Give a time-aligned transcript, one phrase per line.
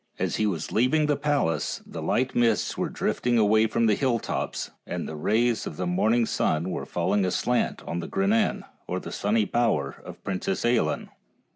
[0.17, 4.17] As he was leaving the palace the light niists were drifting away from the hill
[4.17, 8.99] tops, and the rays of the morning sun were falling aslant on the grinan or
[9.11, 11.09] sunny bower of the Princess Ailinn.